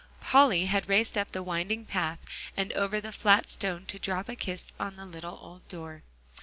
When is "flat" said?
3.11-3.47